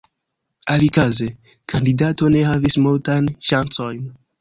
Alikaze, 0.75 1.27
kandidato 1.73 2.33
ne 2.39 2.43
havis 2.53 2.81
multajn 2.89 3.33
ŝancojn. 3.51 4.07